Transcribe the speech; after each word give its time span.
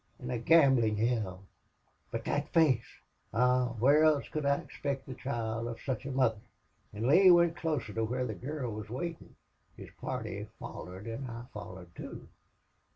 In 0.19 0.31
a 0.31 0.39
gamblin' 0.39 0.97
hell! 0.97 1.43
But 2.09 2.25
that 2.25 2.49
face!... 2.49 3.03
Ah! 3.35 3.75
where 3.77 4.03
else 4.03 4.27
could 4.29 4.47
I 4.47 4.55
expect 4.57 5.05
the 5.05 5.13
child 5.13 5.67
of 5.67 5.79
such 5.79 6.07
a 6.07 6.11
mother?' 6.11 6.41
"An' 6.91 7.05
Lee 7.05 7.29
went 7.29 7.55
closer 7.55 7.93
to 7.93 8.03
where 8.03 8.25
the 8.25 8.33
gurl 8.33 8.71
was 8.71 8.89
waitin'. 8.89 9.35
His 9.77 9.91
party 9.99 10.47
follered 10.57 11.07
an' 11.07 11.29
I 11.29 11.45
follered 11.53 11.93
too.... 11.95 12.27